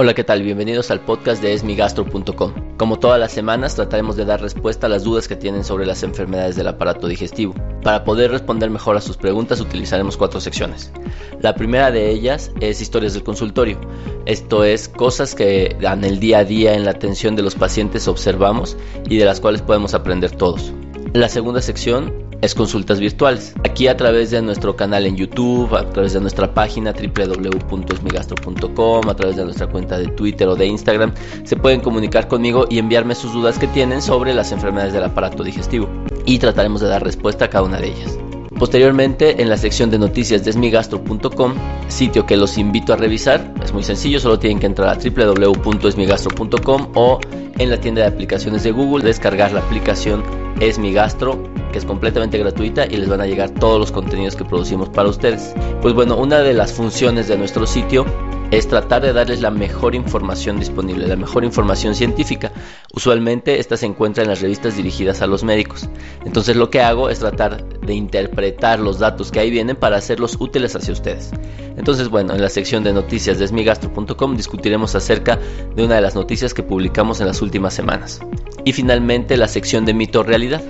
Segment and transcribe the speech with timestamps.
[0.00, 0.42] Hola, ¿qué tal?
[0.42, 2.67] Bienvenidos al podcast de esmigastro.com.
[2.78, 6.04] Como todas las semanas trataremos de dar respuesta a las dudas que tienen sobre las
[6.04, 7.52] enfermedades del aparato digestivo.
[7.82, 10.92] Para poder responder mejor a sus preguntas utilizaremos cuatro secciones.
[11.40, 13.80] La primera de ellas es historias del consultorio.
[14.26, 18.06] Esto es cosas que en el día a día en la atención de los pacientes
[18.06, 18.76] observamos
[19.08, 20.72] y de las cuales podemos aprender todos.
[21.14, 23.52] La segunda sección es consultas virtuales.
[23.64, 29.16] Aquí a través de nuestro canal en YouTube, a través de nuestra página www.esmigastro.com, a
[29.16, 33.14] través de nuestra cuenta de Twitter o de Instagram, se pueden comunicar conmigo y enviarme
[33.14, 35.88] sus dudas que tienen sobre las enfermedades del aparato digestivo
[36.26, 38.18] y trataremos de dar respuesta a cada una de ellas.
[38.58, 41.54] Posteriormente, en la sección de noticias de esmigastro.com,
[41.86, 46.88] sitio que los invito a revisar, es muy sencillo, solo tienen que entrar a www.esmigastro.com
[46.94, 47.20] o
[47.58, 50.24] en la tienda de aplicaciones de Google, descargar la aplicación
[50.60, 51.38] Esmigastro
[51.70, 55.08] que es completamente gratuita y les van a llegar todos los contenidos que producimos para
[55.08, 55.54] ustedes.
[55.82, 58.06] Pues bueno, una de las funciones de nuestro sitio
[58.50, 62.50] es tratar de darles la mejor información disponible, la mejor información científica.
[62.94, 65.88] Usualmente esta se encuentra en las revistas dirigidas a los médicos.
[66.24, 70.36] Entonces lo que hago es tratar de interpretar los datos que ahí vienen para hacerlos
[70.40, 71.30] útiles hacia ustedes.
[71.76, 75.38] Entonces bueno, en la sección de noticias de esmigastro.com discutiremos acerca
[75.76, 78.20] de una de las noticias que publicamos en las últimas semanas.
[78.64, 80.62] Y finalmente la sección de mito realidad.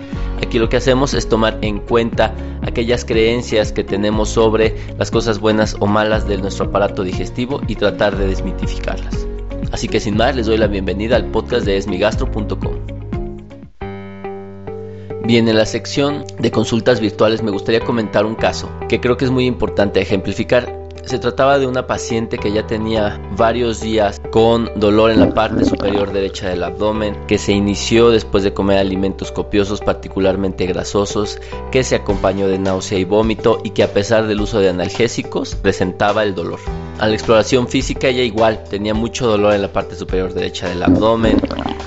[0.43, 5.41] Aquí lo que hacemos es tomar en cuenta aquellas creencias que tenemos sobre las cosas
[5.41, 9.27] buenas o malas de nuestro aparato digestivo y tratar de desmitificarlas.
[9.73, 12.79] Así que sin más les doy la bienvenida al podcast de esmigastro.com.
[15.25, 19.27] Bien, en la sección de consultas virtuales me gustaría comentar un caso que creo que
[19.27, 20.78] es muy importante ejemplificar
[21.09, 25.65] se trataba de una paciente que ya tenía varios días con dolor en la parte
[25.65, 31.41] superior derecha del abdomen, que se inició después de comer alimentos copiosos, particularmente grasosos,
[31.73, 35.55] que se acompañó de náusea y vómito y que a pesar del uso de analgésicos
[35.55, 36.61] presentaba el dolor.
[36.99, 40.83] A la exploración física ella igual tenía mucho dolor en la parte superior derecha del
[40.83, 41.41] abdomen.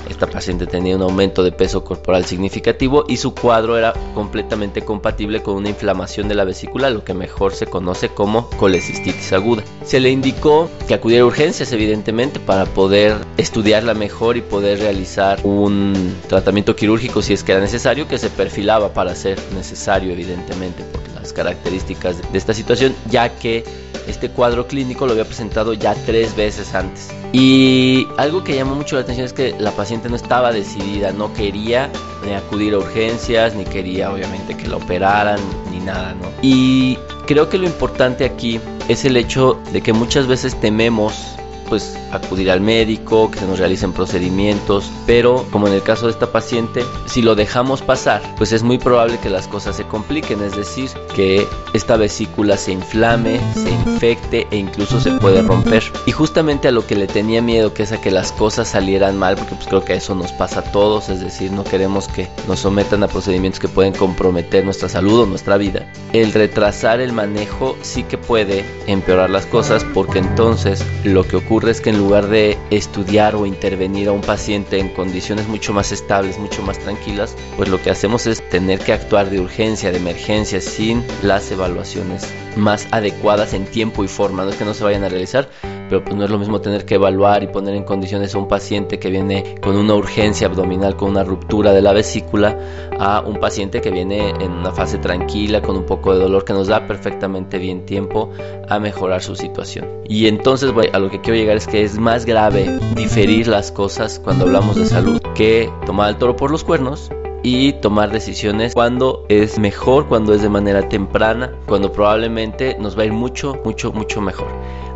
[0.08, 5.42] Esta paciente tenía un aumento de peso corporal significativo y su cuadro era completamente compatible
[5.42, 9.62] con una inflamación de la vesícula, lo que mejor se conoce como colecistitis aguda.
[9.84, 15.40] Se le indicó que acudiera a urgencias, evidentemente, para poder estudiarla mejor y poder realizar
[15.44, 20.84] un tratamiento quirúrgico si es que era necesario, que se perfilaba para ser necesario, evidentemente,
[20.84, 23.64] por las características de esta situación, ya que
[24.06, 27.08] este cuadro clínico lo había presentado ya tres veces antes.
[27.32, 31.32] Y algo que llamó mucho la atención es que la paciente no estaba decidida, no
[31.32, 31.90] quería
[32.36, 35.40] acudir a urgencias, ni quería obviamente que la operaran,
[35.70, 36.28] ni nada, ¿no?
[36.42, 41.36] Y creo que lo importante aquí es el hecho de que muchas veces tememos
[41.72, 46.12] pues acudir al médico, que se nos realicen procedimientos, pero como en el caso de
[46.12, 50.42] esta paciente, si lo dejamos pasar, pues es muy probable que las cosas se compliquen,
[50.42, 55.82] es decir, que esta vesícula se inflame, se infecte e incluso se puede romper.
[56.04, 59.18] Y justamente a lo que le tenía miedo, que es a que las cosas salieran
[59.18, 62.28] mal, porque pues creo que eso nos pasa a todos, es decir, no queremos que
[62.48, 65.90] nos sometan a procedimientos que pueden comprometer nuestra salud o nuestra vida.
[66.12, 71.61] El retrasar el manejo sí que puede empeorar las cosas porque entonces lo que ocurre
[71.70, 75.92] es que en lugar de estudiar o intervenir a un paciente en condiciones mucho más
[75.92, 79.98] estables, mucho más tranquilas, pues lo que hacemos es tener que actuar de urgencia, de
[79.98, 84.44] emergencia, sin las evaluaciones más adecuadas en tiempo y forma.
[84.44, 85.48] No es que no se vayan a realizar,
[85.92, 88.48] pero pues no es lo mismo tener que evaluar y poner en condiciones a un
[88.48, 92.56] paciente que viene con una urgencia abdominal, con una ruptura de la vesícula,
[92.98, 96.54] a un paciente que viene en una fase tranquila, con un poco de dolor, que
[96.54, 98.30] nos da perfectamente bien tiempo
[98.70, 99.86] a mejorar su situación.
[100.08, 103.70] Y entonces, bueno, a lo que quiero llegar es que es más grave diferir las
[103.70, 107.10] cosas cuando hablamos de salud que tomar el toro por los cuernos
[107.42, 113.02] y tomar decisiones cuando es mejor, cuando es de manera temprana, cuando probablemente nos va
[113.02, 114.48] a ir mucho, mucho, mucho mejor.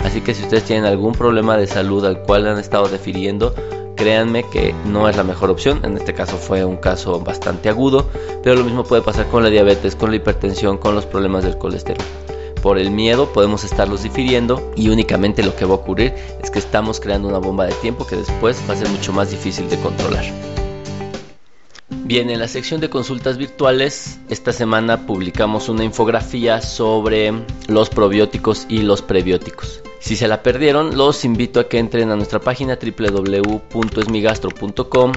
[0.04, 3.54] Así que si ustedes tienen algún problema de salud al cual han estado defiriendo,
[3.96, 5.80] créanme que no es la mejor opción.
[5.84, 8.06] En este caso fue un caso bastante agudo,
[8.42, 11.58] pero lo mismo puede pasar con la diabetes, con la hipertensión, con los problemas del
[11.58, 12.04] colesterol.
[12.62, 16.58] Por el miedo podemos estarlos difiriendo y únicamente lo que va a ocurrir es que
[16.58, 19.78] estamos creando una bomba de tiempo que después va a ser mucho más difícil de
[19.78, 20.24] controlar.
[22.06, 27.34] Bien, en la sección de consultas virtuales, esta semana publicamos una infografía sobre
[27.66, 29.82] los probióticos y los prebióticos.
[29.98, 35.12] Si se la perdieron, los invito a que entren a nuestra página www.esmigastro.com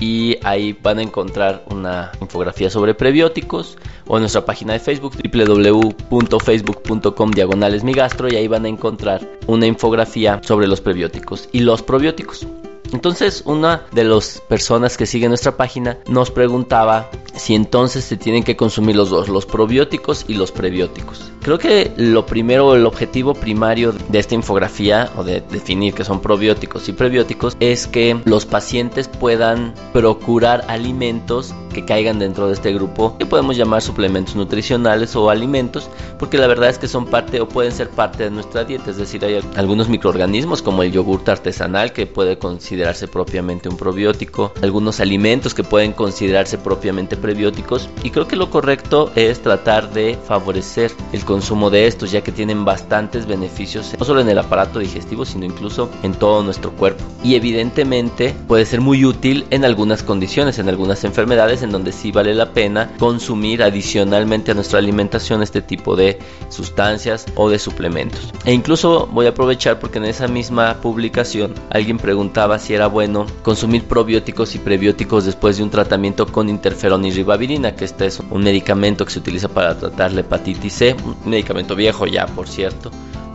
[0.00, 3.78] y ahí van a encontrar una infografía sobre prebióticos
[4.08, 10.40] o en nuestra página de Facebook www.facebook.com diagonalesmigastro y ahí van a encontrar una infografía
[10.42, 12.48] sobre los prebióticos y los probióticos.
[12.92, 18.44] Entonces, una de las personas que sigue nuestra página nos preguntaba si entonces se tienen
[18.44, 21.32] que consumir los dos, los probióticos y los prebióticos.
[21.42, 26.20] Creo que lo primero, el objetivo primario de esta infografía o de definir que son
[26.20, 32.72] probióticos y prebióticos es que los pacientes puedan procurar alimentos que caigan dentro de este
[32.72, 35.88] grupo que podemos llamar suplementos nutricionales o alimentos
[36.18, 38.90] porque la verdad es que son parte o pueden ser parte de nuestra dieta.
[38.90, 44.52] Es decir hay algunos microorganismos como el yogurt artesanal que puede considerarse propiamente un probiótico
[44.62, 50.18] algunos alimentos que pueden considerarse propiamente prebióticos y creo que lo correcto es tratar de
[50.26, 54.78] favorecer el consumo de estos ya que tienen bastantes beneficios no solo en el aparato
[54.78, 57.04] digestivo sino incluso en todo nuestro cuerpo.
[57.24, 62.12] Y evidentemente puede ser muy útil en algunas condiciones en algunas enfermedades en donde sí
[62.12, 66.18] vale la pena consumir adicionalmente a nuestra alimentación este tipo de
[66.48, 68.32] sustancias o de suplementos.
[68.44, 73.26] E incluso voy a aprovechar porque en esa misma publicación alguien preguntaba si era bueno
[73.42, 78.20] consumir probióticos y prebióticos después de un tratamiento con interferón y ribavirina, que este es
[78.30, 82.48] un medicamento que se utiliza para tratar la hepatitis C, un medicamento viejo ya, por
[82.48, 82.90] cierto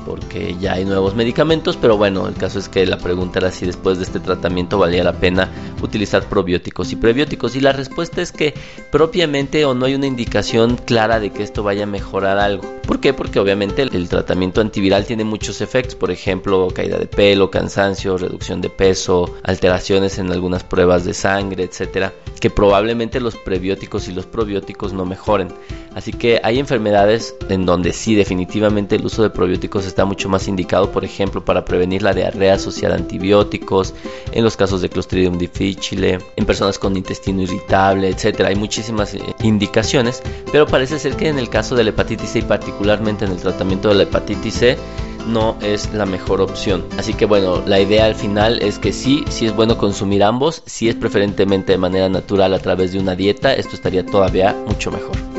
[0.07, 3.65] porque ya hay nuevos medicamentos, pero bueno, el caso es que la pregunta era si
[3.65, 5.51] después de este tratamiento valía la pena
[5.81, 8.53] utilizar probióticos y prebióticos y la respuesta es que
[8.91, 12.63] propiamente o no hay una indicación clara de que esto vaya a mejorar algo.
[12.87, 13.13] ¿Por qué?
[13.13, 18.61] Porque obviamente el, tratamiento antiviral tiene muchos efectos, por ejemplo, caída de pelo, cansancio, reducción
[18.61, 24.25] de peso, alteraciones en algunas pruebas de sangre, etcétera, que probablemente los prebióticos y los
[24.25, 25.49] probióticos no mejoren.
[25.95, 30.47] Así que hay enfermedades en donde sí definitivamente el uso de probióticos está mucho más
[30.47, 33.95] indicado, por ejemplo, para prevenir la diarrea asociada a antibióticos,
[34.31, 38.49] en los casos de Clostridium difficile, en personas con intestino irritable, etcétera.
[38.49, 40.21] Hay muchísimas eh, indicaciones,
[40.51, 43.37] pero parece ser que en el caso de la hepatitis C y particularmente en el
[43.37, 44.77] tratamiento de la hepatitis C
[45.25, 46.85] no es la mejor opción.
[46.99, 50.61] Así que bueno, la idea al final es que sí, sí es bueno consumir ambos,
[50.67, 54.91] si es preferentemente de manera natural a través de una dieta, esto estaría todavía mucho
[54.91, 55.36] mejor.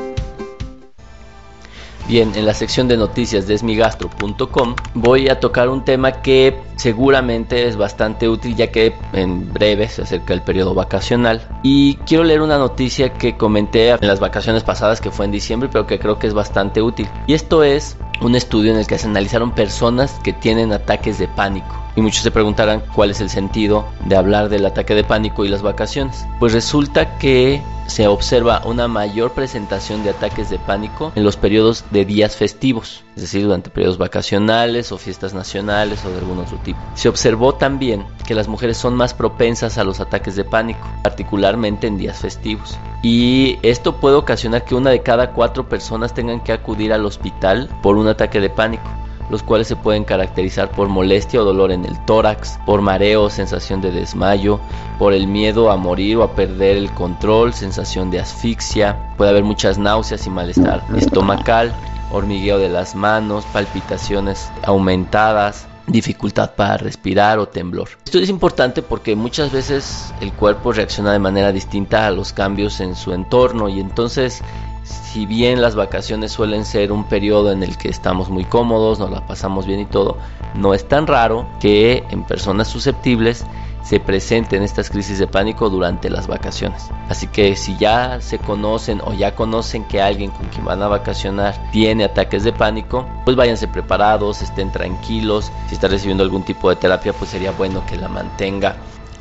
[2.08, 7.68] Bien, en la sección de noticias de esmigastro.com voy a tocar un tema que seguramente
[7.68, 11.46] es bastante útil ya que en breve se acerca el periodo vacacional.
[11.62, 15.68] Y quiero leer una noticia que comenté en las vacaciones pasadas que fue en diciembre
[15.70, 17.06] pero que creo que es bastante útil.
[17.26, 21.28] Y esto es un estudio en el que se analizaron personas que tienen ataques de
[21.28, 21.76] pánico.
[21.94, 25.48] Y muchos se preguntarán cuál es el sentido de hablar del ataque de pánico y
[25.48, 26.24] las vacaciones.
[26.40, 31.84] Pues resulta que se observa una mayor presentación de ataques de pánico en los periodos
[31.90, 36.58] de días festivos, es decir, durante periodos vacacionales o fiestas nacionales o de algún otro
[36.58, 36.78] tipo.
[36.94, 41.86] Se observó también que las mujeres son más propensas a los ataques de pánico, particularmente
[41.86, 42.78] en días festivos.
[43.02, 47.70] Y esto puede ocasionar que una de cada cuatro personas tengan que acudir al hospital
[47.82, 48.88] por un ataque de pánico
[49.30, 53.80] los cuales se pueden caracterizar por molestia o dolor en el tórax, por mareo, sensación
[53.80, 54.60] de desmayo,
[54.98, 59.44] por el miedo a morir o a perder el control, sensación de asfixia, puede haber
[59.44, 61.74] muchas náuseas y malestar estomacal,
[62.10, 67.88] hormigueo de las manos, palpitaciones aumentadas, dificultad para respirar o temblor.
[68.04, 72.80] Esto es importante porque muchas veces el cuerpo reacciona de manera distinta a los cambios
[72.80, 74.42] en su entorno y entonces
[74.88, 79.10] si bien las vacaciones suelen ser un periodo en el que estamos muy cómodos, nos
[79.10, 80.16] la pasamos bien y todo,
[80.54, 83.44] no es tan raro que en personas susceptibles
[83.82, 86.90] se presenten estas crisis de pánico durante las vacaciones.
[87.08, 90.88] Así que si ya se conocen o ya conocen que alguien con quien van a
[90.88, 95.50] vacacionar tiene ataques de pánico, pues váyanse preparados, estén tranquilos.
[95.68, 98.76] Si está recibiendo algún tipo de terapia, pues sería bueno que la mantenga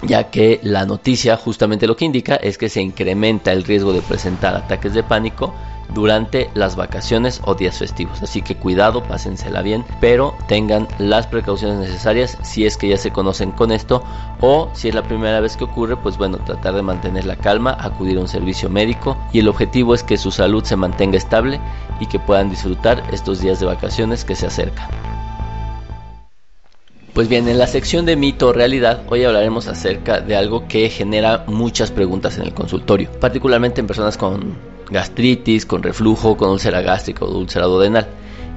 [0.07, 4.01] ya que la noticia justamente lo que indica es que se incrementa el riesgo de
[4.01, 5.53] presentar ataques de pánico
[5.93, 8.21] durante las vacaciones o días festivos.
[8.21, 13.11] Así que cuidado, pásensela bien, pero tengan las precauciones necesarias si es que ya se
[13.11, 14.03] conocen con esto
[14.41, 17.77] o si es la primera vez que ocurre, pues bueno, tratar de mantener la calma,
[17.79, 21.59] acudir a un servicio médico y el objetivo es que su salud se mantenga estable
[21.99, 25.16] y que puedan disfrutar estos días de vacaciones que se acercan.
[27.17, 30.87] Pues bien, en la sección de mito o realidad, hoy hablaremos acerca de algo que
[30.91, 34.55] genera muchas preguntas en el consultorio, particularmente en personas con
[34.91, 38.07] gastritis, con reflujo, con úlcera gástrica o úlcera duodenal.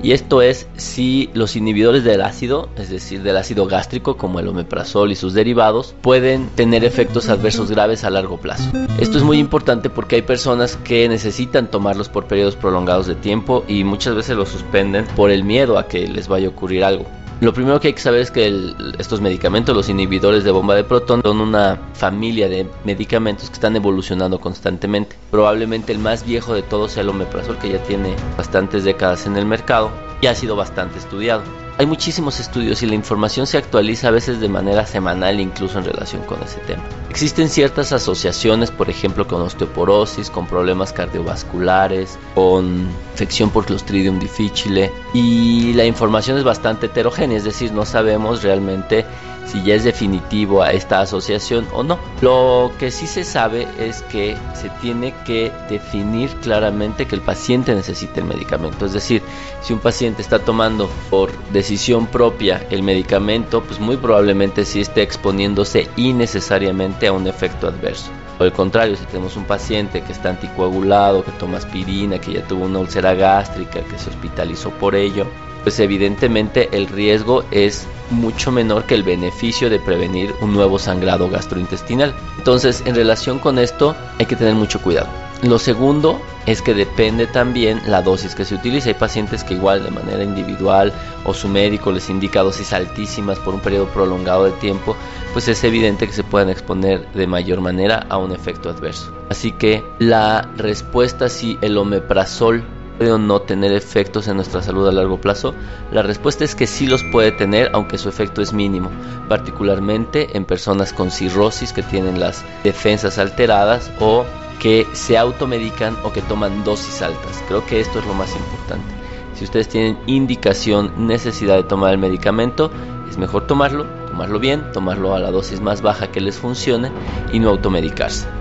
[0.03, 4.49] Y esto es si los inhibidores del ácido, es decir, del ácido gástrico como el
[4.49, 8.71] omeprazol y sus derivados, pueden tener efectos adversos graves a largo plazo.
[8.99, 13.65] Esto es muy importante porque hay personas que necesitan tomarlos por periodos prolongados de tiempo
[13.67, 17.07] y muchas veces los suspenden por el miedo a que les vaya a ocurrir algo.
[17.41, 20.85] Lo primero que hay que saber es que estos medicamentos, los inhibidores de bomba de
[20.85, 25.17] protón, son una familia de medicamentos que están evolucionando constantemente.
[25.31, 29.39] Probablemente el más viejo de todos sea el omeprazol, que ya tiene bastantes décadas en
[29.39, 31.43] el mercado y ha sido bastante estudiado.
[31.81, 35.87] Hay muchísimos estudios y la información se actualiza a veces de manera semanal incluso en
[35.87, 36.83] relación con ese tema.
[37.09, 44.93] Existen ciertas asociaciones, por ejemplo, con osteoporosis, con problemas cardiovasculares, con infección por Clostridium difficile
[45.15, 49.07] y la información es bastante heterogénea, es decir, no sabemos realmente
[49.51, 51.99] si ya es definitivo a esta asociación o no.
[52.21, 57.75] Lo que sí se sabe es que se tiene que definir claramente que el paciente
[57.75, 58.87] necesita el medicamento.
[58.87, 59.23] Es decir,
[59.63, 65.03] si un paciente está tomando por decisión propia el medicamento, pues muy probablemente sí esté
[65.03, 68.11] exponiéndose innecesariamente a un efecto adverso.
[68.39, 72.47] Por el contrario, si tenemos un paciente que está anticoagulado, que toma aspirina, que ya
[72.47, 75.27] tuvo una úlcera gástrica, que se hospitalizó por ello,
[75.63, 81.29] pues evidentemente el riesgo es mucho menor que el beneficio de prevenir un nuevo sangrado
[81.31, 82.15] gastrointestinal.
[82.39, 85.09] Entonces, en relación con esto, hay que tener mucho cuidado.
[85.43, 88.89] Lo segundo es que depende también la dosis que se utiliza.
[88.89, 90.93] Hay pacientes que igual de manera individual
[91.25, 94.97] o su médico les indica dosis altísimas por un periodo prolongado de tiempo,
[95.33, 99.15] pues es evidente que se pueden exponer de mayor manera a un efecto adverso.
[99.31, 102.65] Así que la respuesta si el omeprazol
[103.01, 105.55] puede o no tener efectos en nuestra salud a largo plazo?
[105.91, 108.91] La respuesta es que sí los puede tener, aunque su efecto es mínimo,
[109.27, 114.27] particularmente en personas con cirrosis que tienen las defensas alteradas o
[114.59, 117.43] que se automedican o que toman dosis altas.
[117.49, 118.95] Creo que esto es lo más importante.
[119.35, 122.71] Si ustedes tienen indicación, necesidad de tomar el medicamento,
[123.09, 126.93] es mejor tomarlo, tomarlo bien, tomarlo a la dosis más baja que les funcione
[127.33, 128.40] y no automedicarse.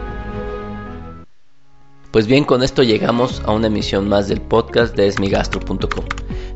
[2.11, 6.05] Pues bien, con esto llegamos a una emisión más del podcast de esmigastro.com.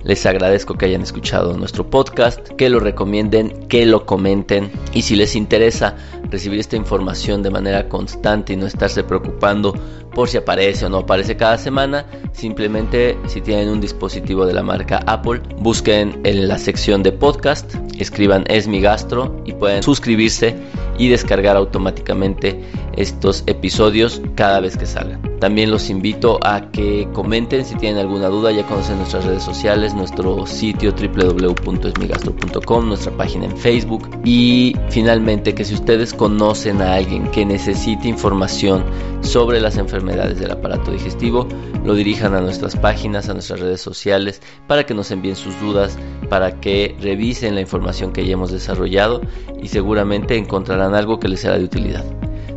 [0.03, 5.15] Les agradezco que hayan escuchado nuestro podcast, que lo recomienden, que lo comenten y si
[5.15, 5.95] les interesa
[6.31, 9.73] recibir esta información de manera constante y no estarse preocupando
[10.15, 14.63] por si aparece o no aparece cada semana, simplemente si tienen un dispositivo de la
[14.63, 20.55] marca Apple, busquen en la sección de podcast, escriban esmigastro y pueden suscribirse
[20.97, 22.59] y descargar automáticamente
[22.97, 25.32] estos episodios cada vez que salgan.
[25.43, 29.93] También los invito a que comenten si tienen alguna duda, ya conocen nuestras redes sociales,
[29.93, 37.29] nuestro sitio www.esmigastro.com, nuestra página en Facebook y finalmente que si ustedes conocen a alguien
[37.31, 38.85] que necesite información
[39.19, 41.45] sobre las enfermedades del aparato digestivo,
[41.83, 45.97] lo dirijan a nuestras páginas, a nuestras redes sociales para que nos envíen sus dudas,
[46.29, 49.19] para que revisen la información que ya hemos desarrollado
[49.61, 52.05] y seguramente encontrarán algo que les será de utilidad.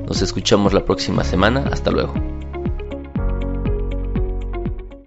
[0.07, 1.65] Nos escuchamos la próxima semana.
[1.73, 2.36] Hasta luego.